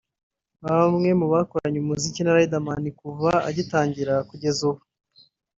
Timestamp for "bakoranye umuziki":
1.33-2.19